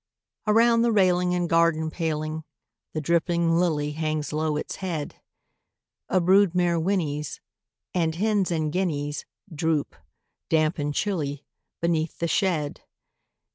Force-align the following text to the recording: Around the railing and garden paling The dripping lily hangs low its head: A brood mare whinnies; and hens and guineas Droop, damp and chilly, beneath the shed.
Around 0.47 0.81
the 0.81 0.91
railing 0.91 1.35
and 1.35 1.47
garden 1.47 1.91
paling 1.91 2.43
The 2.93 3.01
dripping 3.01 3.51
lily 3.59 3.91
hangs 3.91 4.33
low 4.33 4.57
its 4.57 4.77
head: 4.77 5.21
A 6.09 6.19
brood 6.19 6.55
mare 6.55 6.79
whinnies; 6.79 7.39
and 7.93 8.15
hens 8.15 8.49
and 8.49 8.73
guineas 8.73 9.25
Droop, 9.53 9.95
damp 10.49 10.79
and 10.79 10.91
chilly, 10.91 11.45
beneath 11.81 12.17
the 12.17 12.27
shed. 12.27 12.81